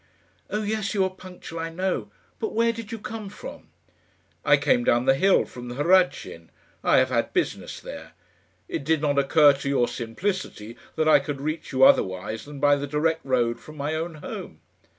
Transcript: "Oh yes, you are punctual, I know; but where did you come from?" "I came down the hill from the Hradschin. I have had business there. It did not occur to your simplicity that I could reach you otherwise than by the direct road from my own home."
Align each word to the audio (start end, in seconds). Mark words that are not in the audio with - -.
"Oh 0.49 0.63
yes, 0.63 0.95
you 0.95 1.03
are 1.03 1.11
punctual, 1.11 1.59
I 1.59 1.69
know; 1.69 2.09
but 2.39 2.53
where 2.55 2.73
did 2.73 2.91
you 2.91 2.97
come 2.97 3.29
from?" 3.29 3.67
"I 4.43 4.57
came 4.57 4.83
down 4.83 5.05
the 5.05 5.13
hill 5.13 5.45
from 5.45 5.67
the 5.67 5.75
Hradschin. 5.75 6.49
I 6.83 6.97
have 6.97 7.09
had 7.09 7.33
business 7.33 7.79
there. 7.79 8.13
It 8.67 8.83
did 8.83 8.99
not 8.99 9.19
occur 9.19 9.53
to 9.53 9.69
your 9.69 9.87
simplicity 9.87 10.75
that 10.95 11.07
I 11.07 11.19
could 11.19 11.39
reach 11.39 11.71
you 11.71 11.83
otherwise 11.83 12.45
than 12.45 12.59
by 12.59 12.77
the 12.77 12.87
direct 12.87 13.23
road 13.23 13.59
from 13.59 13.77
my 13.77 13.93
own 13.93 14.15
home." 14.15 14.61